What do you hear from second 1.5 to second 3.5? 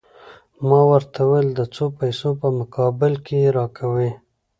د څو پیسو په مقابل کې يې